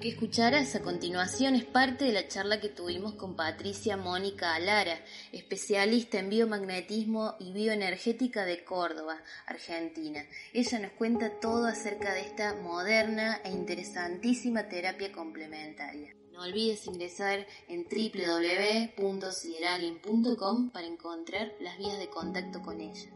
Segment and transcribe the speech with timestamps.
[0.00, 4.98] Que escucharás a continuación es parte de la charla que tuvimos con Patricia Mónica Alara,
[5.30, 10.24] especialista en biomagnetismo y bioenergética de Córdoba, Argentina.
[10.54, 16.16] Ella nos cuenta todo acerca de esta moderna e interesantísima terapia complementaria.
[16.32, 23.10] No olvides ingresar en www.sideralien.com para encontrar las vías de contacto con ella.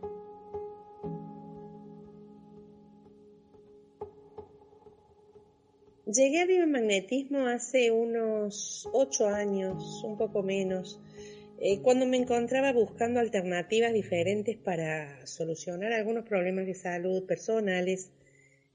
[6.07, 11.01] Llegué a biomagnetismo hace unos ocho años, un poco menos,
[11.59, 18.11] eh, cuando me encontraba buscando alternativas diferentes para solucionar algunos problemas de salud personales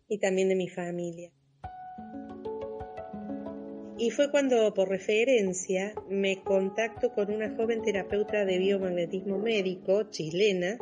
[0.07, 1.29] y también de mi familia.
[3.99, 10.79] Y fue cuando, por referencia, me contacto con una joven terapeuta de biomagnetismo médico chilena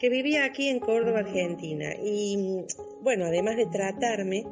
[0.00, 1.94] que vivía aquí en Córdoba, Argentina.
[2.02, 2.64] Y
[3.00, 4.44] bueno, además de tratarme,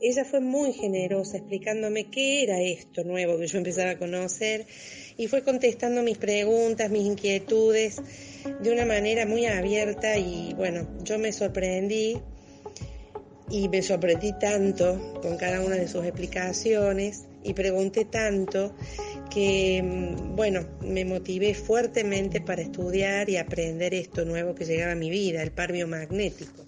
[0.00, 4.66] ella fue muy generosa explicándome qué era esto nuevo que yo empezaba a conocer
[5.16, 8.00] y fue contestando mis preguntas, mis inquietudes
[8.60, 12.20] de una manera muy abierta y bueno, yo me sorprendí
[13.48, 18.74] y me sorprendí tanto con cada una de sus explicaciones y pregunté tanto
[19.30, 24.96] que mm, bueno, me motivé fuertemente para estudiar y aprender esto nuevo que llegaba a
[24.96, 26.64] mi vida, el par biomagnético.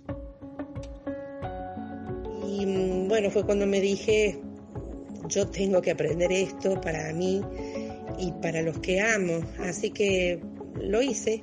[3.19, 4.39] Bueno, fue cuando me dije,
[5.27, 7.43] yo tengo que aprender esto para mí
[8.17, 9.41] y para los que amo.
[9.59, 10.39] Así que
[10.81, 11.41] lo hice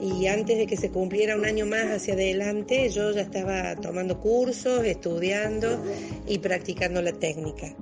[0.00, 4.18] y antes de que se cumpliera un año más hacia adelante, yo ya estaba tomando
[4.18, 5.84] cursos, estudiando
[6.26, 7.76] y practicando la técnica.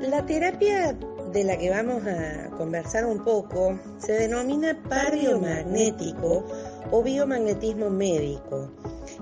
[0.00, 0.98] La terapia
[1.32, 6.44] de la que vamos a conversar un poco se denomina par biomagnético
[6.94, 8.70] o biomagnetismo médico.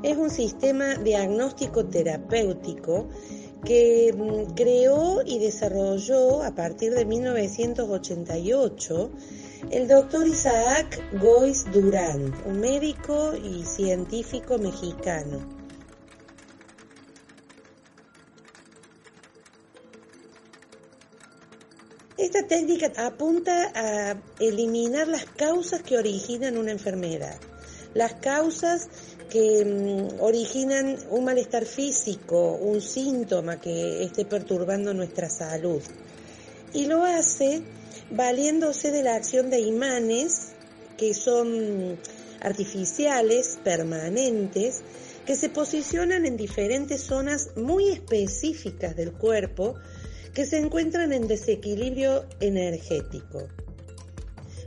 [0.03, 3.09] Es un sistema diagnóstico terapéutico
[3.65, 9.11] que mm, creó y desarrolló a partir de 1988
[9.71, 15.39] el doctor Isaac Gois Durán, un médico y científico mexicano.
[22.19, 27.41] Esta técnica apunta a eliminar las causas que originan una enfermedad,
[27.95, 28.89] las causas
[29.31, 35.83] que mm, originan un malestar físico, un síntoma que esté perturbando nuestra salud.
[36.73, 37.63] Y lo hace
[38.11, 40.53] valiéndose de la acción de imanes
[40.97, 41.99] que son
[42.41, 44.83] artificiales, permanentes,
[45.27, 49.75] que se posicionan en diferentes zonas muy específicas del cuerpo
[50.35, 53.49] que se encuentran en desequilibrio energético.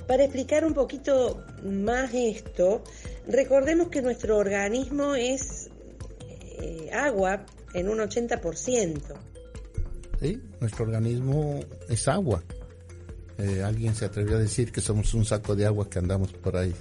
[0.08, 2.84] Para explicar un poquito más esto,
[3.28, 5.70] recordemos que nuestro organismo es
[6.60, 9.02] eh, agua en un 80%.
[10.22, 11.60] Sí, nuestro organismo
[11.90, 12.44] es agua.
[13.38, 16.56] Eh, alguien se atrevió a decir que somos un saco de agua que andamos por
[16.56, 16.74] ahí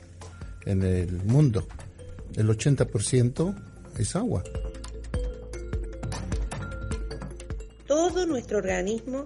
[0.67, 1.67] en el mundo.
[2.37, 3.55] El 80%
[3.99, 4.43] es agua.
[7.95, 9.25] todo nuestro organismo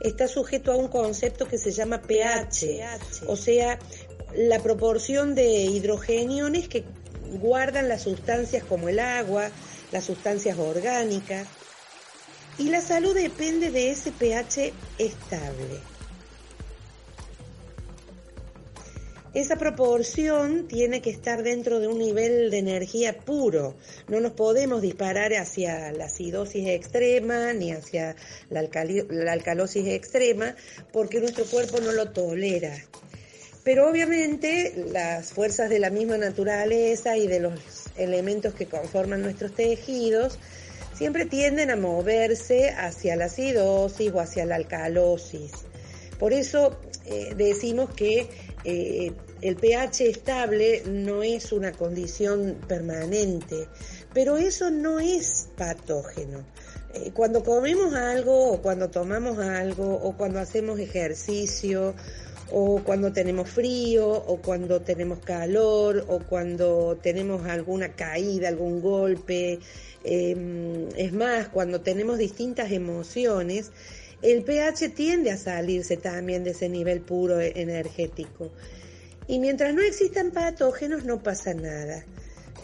[0.00, 2.80] está sujeto a un concepto que se llama pH,
[3.26, 3.78] o sea,
[4.36, 6.84] la proporción de hidrogeniones que
[7.40, 9.50] guardan las sustancias como el agua,
[9.92, 11.48] las sustancias orgánicas.
[12.58, 15.94] Y la salud depende de ese pH estable.
[19.34, 23.74] Esa proporción tiene que estar dentro de un nivel de energía puro.
[24.06, 28.14] No nos podemos disparar hacia la acidosis extrema ni hacia
[28.48, 30.54] la, alcalosis extrema
[30.92, 32.76] porque nuestro cuerpo no lo tolera.
[33.64, 37.58] Pero obviamente las fuerzas de la misma naturaleza y de los
[37.96, 40.38] elementos que conforman nuestros tejidos
[40.94, 45.52] siempre tienden a moverse hacia la acidosis o hacia la alcalosis.
[46.18, 48.28] Por eso eh, decimos que
[48.64, 53.68] eh, el pH estable no es una condición permanente,
[54.12, 56.44] pero eso no es patógeno.
[56.94, 61.94] Eh, cuando comemos algo o cuando tomamos algo o cuando hacemos ejercicio
[62.50, 69.58] o cuando tenemos frío o cuando tenemos calor o cuando tenemos alguna caída, algún golpe,
[70.04, 73.72] em, es más, cuando tenemos distintas emociones,
[74.22, 78.50] el pH tiende a salirse también de ese nivel puro energético.
[79.26, 82.04] Y mientras no existan patógenos no pasa nada.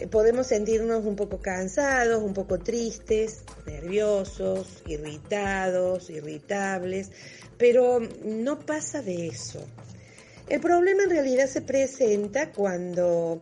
[0.09, 7.11] Podemos sentirnos un poco cansados, un poco tristes, nerviosos, irritados, irritables,
[7.57, 9.63] pero no pasa de eso.
[10.47, 13.41] El problema en realidad se presenta cuando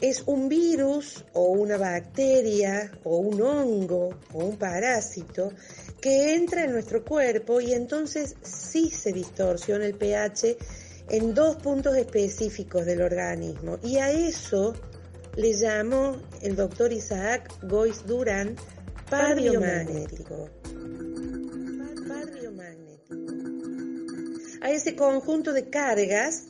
[0.00, 5.52] es un virus o una bacteria o un hongo o un parásito
[6.00, 10.56] que entra en nuestro cuerpo y entonces sí se distorsiona el pH
[11.10, 13.78] en dos puntos específicos del organismo.
[13.82, 14.74] Y a eso
[15.38, 18.56] le llamó el doctor Isaac Goiz Durán
[19.08, 20.50] par biomagnético.
[24.60, 26.46] A ese conjunto de cargas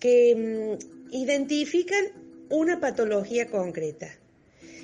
[0.00, 2.04] que mm, identifican
[2.50, 4.08] una patología concreta.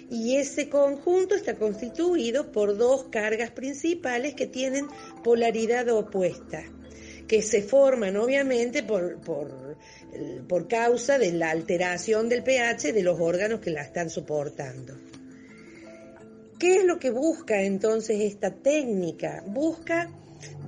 [0.09, 4.87] Y ese conjunto está constituido por dos cargas principales que tienen
[5.25, 6.63] polaridad opuesta,
[7.29, 9.77] que se forman obviamente por, por,
[10.49, 14.95] por causa de la alteración del pH de los órganos que la están soportando.
[16.59, 19.45] ¿Qué es lo que busca entonces esta técnica?
[19.47, 20.11] Busca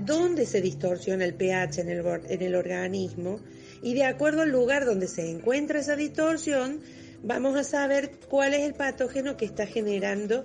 [0.04, 3.40] dónde se distorsiona el pH en el, en el organismo
[3.82, 6.80] y de acuerdo al lugar donde se encuentra esa distorsión,
[7.22, 10.44] vamos a saber cuál es el patógeno que está generando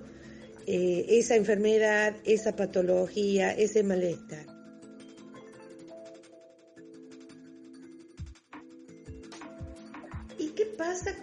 [0.65, 4.54] eh, esa enfermedad, esa patología, ese malestar.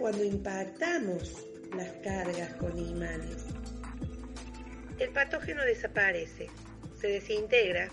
[0.03, 1.31] Cuando impactamos
[1.77, 3.37] las cargas con imanes?
[4.99, 6.49] El patógeno desaparece,
[6.99, 7.89] se desintegra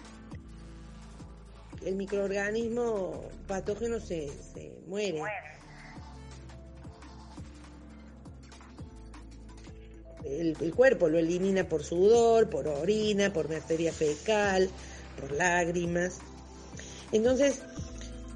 [1.86, 4.28] el microorganismo patógeno se,
[4.88, 5.22] muere.
[10.24, 14.68] El, cuerpo lo elimina por sudor, por orina, por materia fecal,
[15.20, 16.18] por lágrimas.
[17.12, 17.62] Entonces,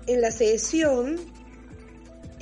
[0.07, 1.19] en la sesión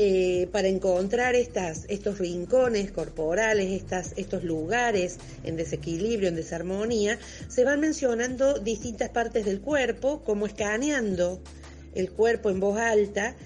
[0.04, 3.84] eh, para encontrar estos rincones corporales,
[4.16, 11.40] estos lugares en desequilibrio, en desarmonía, se van mencionando distintas partes del cuerpo, como escaneando
[11.94, 13.36] el cuerpo en voz alta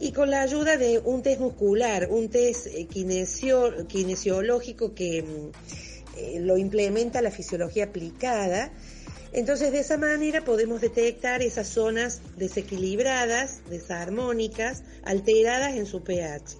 [0.00, 5.50] y con la ayuda de un test muscular, un test eh, kinesiológico que mm,
[6.16, 8.72] eh, lo implementa la fisiología aplicada
[9.36, 16.56] entonces de esa manera podemos detectar esas zonas desequilibradas, desarmónicas, alteradas en su pH.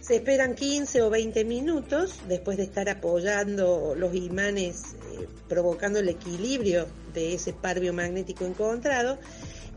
[0.00, 6.08] Se esperan 15 o 20 minutos después de estar apoyando los imanes, eh, provocando el
[6.08, 9.18] equilibrio de ese par biomagnético encontrado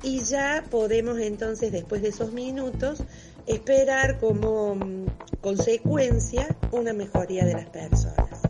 [0.04, 3.00] y ya podemos entonces después de esos minutos
[3.47, 5.05] esperar como mm,
[5.41, 8.41] consecuencia una mejoría de las personas.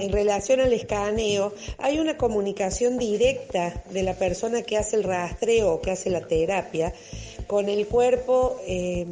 [0.00, 5.74] en relación al escaneo, hay una comunicación directa de la persona que hace el rastreo
[5.74, 6.92] o que hace la terapia
[7.46, 9.06] con el cuerpo eh,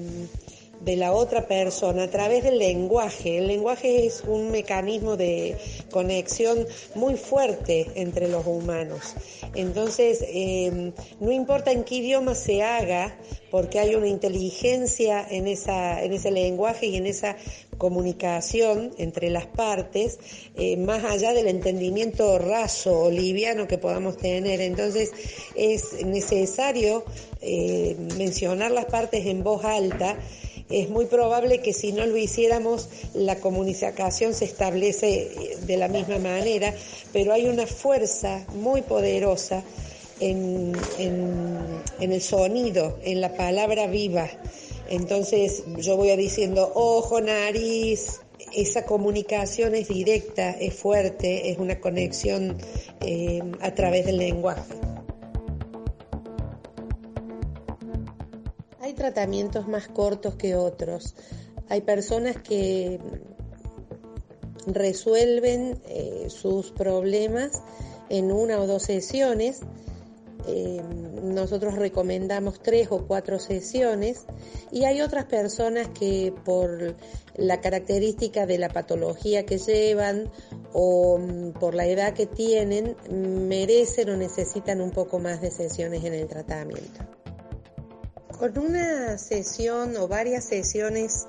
[0.89, 3.37] de la otra persona a través del lenguaje.
[3.37, 5.55] El lenguaje es un mecanismo de
[5.91, 9.15] conexión muy fuerte entre los humanos.
[9.55, 13.19] Entonces, eh, no importa en qué idioma se haga,
[13.51, 17.37] porque hay una inteligencia en, esa, en ese lenguaje y en esa
[17.77, 20.19] comunicación entre las partes,
[20.57, 24.63] eh, más allá del entendimiento raso o liviano que podamos tener.
[24.63, 25.13] Entonces,
[25.55, 27.05] es necesario
[27.43, 30.17] eh, mencionar las partes en voz alta
[30.71, 36.19] es muy probable que si no lo hiciéramos la comunicación se establece de la misma
[36.19, 36.75] manera,
[37.13, 39.63] pero hay una fuerza muy poderosa
[40.21, 40.75] en,
[42.01, 44.29] el sonido, en la palabra viva.
[44.91, 48.21] Entonces yo voy diciendo ojo, nariz,
[48.55, 52.57] esa comunicación es directa, es fuerte, es una conexión
[53.01, 54.88] eh, a través del lenguaje.
[59.09, 61.15] Tratamientos más cortos que otros.
[61.71, 63.01] Hay personas que
[64.67, 67.63] resuelven eh, sus problemas
[68.11, 69.61] en una o dos sesiones.
[70.47, 70.83] Eh,
[71.23, 74.25] nosotros recomendamos tres o cuatro sesiones
[74.71, 76.97] y hay otras personas que por
[77.37, 80.31] la característica de la patología que llevan
[80.73, 86.05] o mm, por la edad que tienen merecen o necesitan un poco más de sesiones
[86.05, 87.18] en el tratamiento.
[88.39, 91.27] Con una sesión o varias sesiones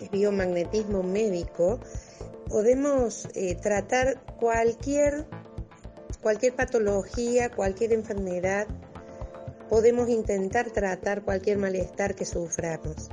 [0.00, 1.78] de biomagnetismo médico
[2.48, 5.24] podemos eh, tratar cualquier,
[6.20, 8.66] cualquier patología, cualquier enfermedad,
[9.68, 13.08] podemos intentar tratar cualquier malestar que suframos.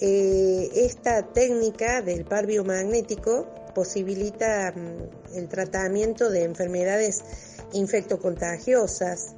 [0.00, 7.22] Eh, esta técnica del par biomagnético posibilita mm, el tratamiento de enfermedades
[7.74, 9.36] infectocontagiosas,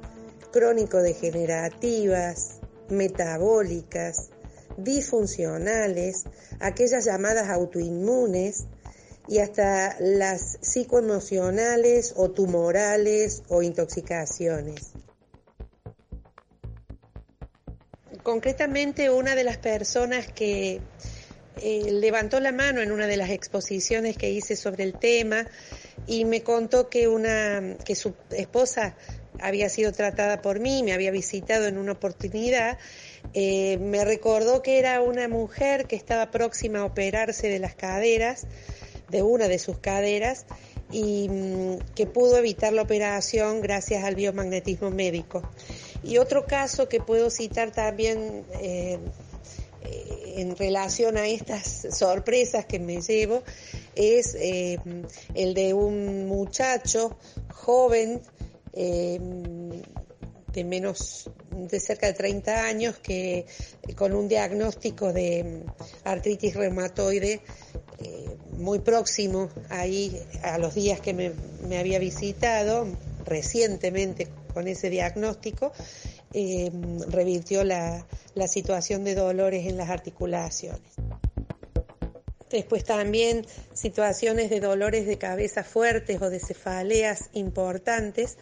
[0.51, 4.29] crónico-degenerativas, metabólicas,
[4.77, 6.23] disfuncionales,
[6.59, 8.65] aquellas llamadas autoinmunes
[9.27, 14.91] y hasta las psicoemocionales o tumorales o intoxicaciones.
[18.21, 20.81] Concretamente, una de las personas que
[21.61, 25.45] eh, levantó la mano en una de las exposiciones que hice sobre el tema
[26.07, 28.95] y me contó que una que su esposa
[29.43, 32.77] había sido tratada por mí, me había visitado en una oportunidad,
[33.33, 38.47] eh, me recordó que era una mujer que estaba próxima a operarse de las caderas,
[39.09, 40.45] de una de sus caderas,
[40.91, 45.43] y mm, que pudo evitar la operación gracias al biomagnetismo médico.
[46.03, 48.97] Y otro caso que puedo citar también eh,
[49.83, 53.43] eh, en relación a estas sorpresas que me llevo
[53.93, 57.17] es el de un muchacho
[57.53, 58.21] joven
[58.73, 63.45] de menos de cerca de 30 años que
[63.95, 65.63] con un diagnóstico de
[66.03, 67.41] artritis reumatoide
[68.57, 72.87] muy próximo ahí a los días que me, había visitado
[73.25, 75.71] recientemente con ese diagnóstico,
[76.33, 76.71] eh,
[77.07, 80.93] revirtió la, la situación de dolores en las articulaciones.
[82.53, 88.37] Después también situaciones de dolores de cabeza fuertes o de cefaleas importantes,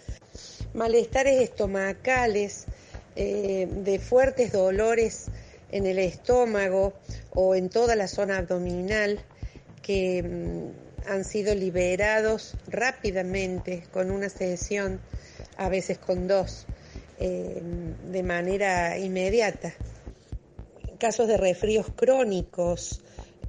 [0.74, 2.66] malestares estomacales,
[3.16, 5.28] eh, de fuertes dolores
[5.72, 6.92] en el estómago
[7.34, 9.24] o en toda la zona abdominal
[9.82, 15.00] que mm, han sido liberados rápidamente con una sesión
[15.56, 16.66] a veces con dos,
[17.18, 17.62] eh,
[18.12, 19.74] de manera inmediata.
[21.00, 23.02] Casos de resfríos crónicos,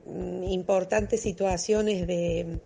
[0.07, 2.61] importantes situaciones de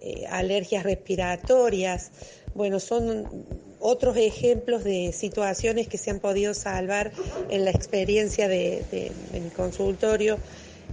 [0.00, 2.10] eh, alergias respiratorias,
[2.54, 3.26] bueno, son
[3.80, 7.12] otros ejemplos de situaciones que se han podido salvar
[7.50, 10.38] en la experiencia de, mi consultorio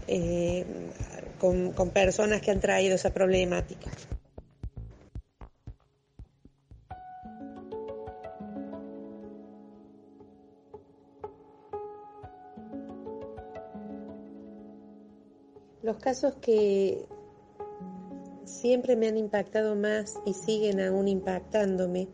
[0.07, 0.65] eh,
[1.39, 3.89] con personas que han traído esa problemática.
[15.91, 17.05] Los casos que
[18.45, 22.07] siempre me han impactado más y siguen aún impactándome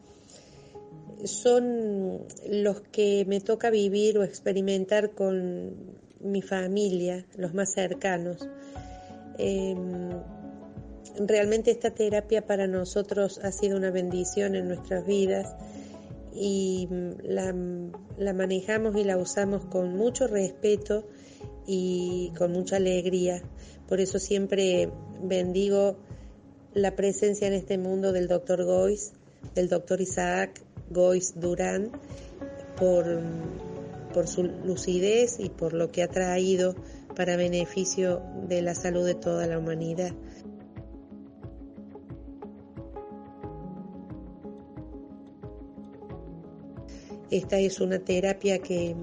[1.26, 5.76] son los que me toca vivir o experimentar con
[6.20, 8.50] mi familia, los más cercanos.
[9.38, 10.10] Em,
[11.20, 15.56] realmente esta terapia para nosotros ha sido una bendición en nuestras vidas
[16.34, 16.90] y
[17.22, 17.54] la,
[18.18, 21.08] la manejamos y la usamos con mucho respeto
[21.68, 23.44] y con mucha alegría.
[23.88, 24.90] Por eso siempre
[25.22, 25.98] bendigo
[26.74, 29.14] la presencia en este mundo del doctor Gois,
[29.54, 31.92] del doctor Isaac Gois Durán,
[32.78, 33.06] por,
[34.14, 36.76] por su lucidez y por lo que ha traído
[37.16, 40.14] para beneficio de la salud de toda la humanidad.
[47.30, 48.96] Esta es una terapia que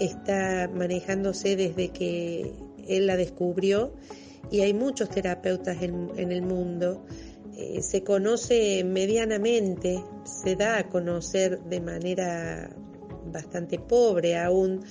[0.00, 2.52] está manejándose desde que
[2.86, 3.92] él la descubrió
[4.50, 7.04] y hay muchos terapeutas en, el mundo.
[7.56, 12.70] Eh, se conoce medianamente, se da a conocer de manera
[13.32, 14.84] bastante pobre aún,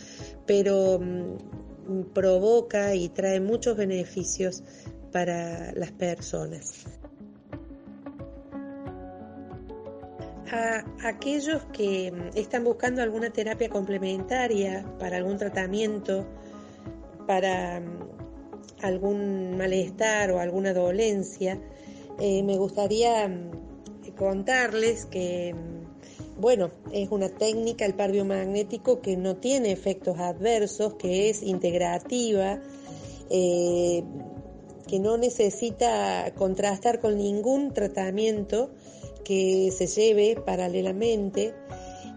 [0.46, 4.64] pero mm, provoca y trae muchos beneficios
[5.12, 6.86] para las personas.
[10.52, 16.26] A aquellos que están buscando alguna terapia complementaria para algún tratamiento,
[17.26, 18.00] para mm,
[18.82, 21.60] algún malestar o alguna dolencia,
[22.20, 29.18] eh, me gustaría mm, contarles que, mm, bueno, es una técnica, el par biomagnético, que
[29.18, 32.62] no tiene efectos adversos, que es integrativa,
[33.30, 34.04] eh,
[34.88, 38.72] que no necesita contrastar con ningún tratamiento,
[39.28, 41.54] que se lleve paralelamente,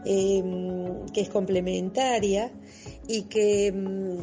[0.05, 2.53] em, que es complementaria
[3.09, 4.19] y que em,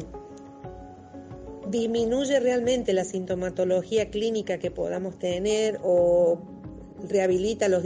[1.70, 6.38] disminuye realmente la sintomatología clínica que podamos tener o
[7.06, 7.82] rehabilita las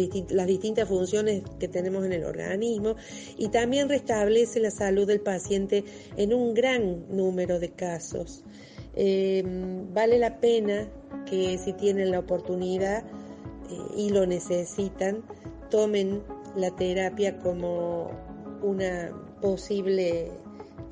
[0.46, 2.94] distintas funciones que tenemos en el organismo
[3.36, 5.84] y también restablece la salud del paciente
[6.16, 8.44] en un gran número de casos.
[8.94, 10.88] Em, vale la pena
[11.28, 13.04] que si tienen la oportunidad
[13.96, 15.22] y lo necesitan,
[15.70, 16.22] tomen
[16.56, 18.10] la terapia como
[18.62, 20.26] una posible,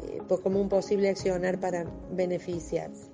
[0.03, 3.11] eh, como un posible accionar para beneficiarse.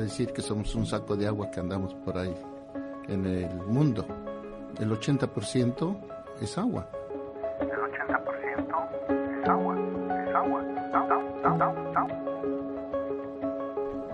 [0.00, 2.34] Decir que somos un saco de agua que andamos por ahí
[3.08, 4.04] en el mundo.
[4.78, 5.96] El 80%
[6.40, 6.88] es agua.
[7.60, 9.76] El 80% es agua,
[10.28, 10.62] es agua.